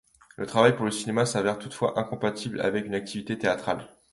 Le 0.37 0.47
travail 0.47 0.75
pour 0.75 0.85
le 0.85 0.89
cinéma 0.91 1.27
s'avère 1.27 1.59
toutefois 1.59 1.99
incompatible 1.99 2.61
avec 2.61 2.87
une 2.87 2.95
activité 2.95 3.37
théâtrale. 3.37 3.87